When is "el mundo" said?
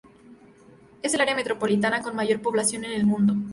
2.93-3.35